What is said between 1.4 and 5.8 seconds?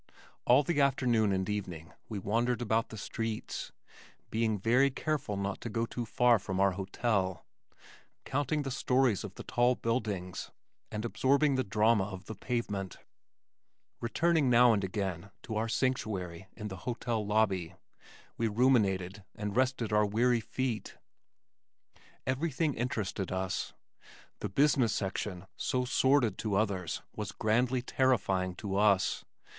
evening we wandered about the streets (being very careful not to